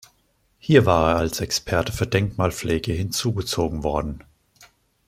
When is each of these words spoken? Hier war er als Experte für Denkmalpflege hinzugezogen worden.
Hier 0.57 0.87
war 0.87 1.11
er 1.11 1.17
als 1.17 1.41
Experte 1.41 1.91
für 1.91 2.07
Denkmalpflege 2.07 2.91
hinzugezogen 2.91 3.83
worden. 3.83 4.23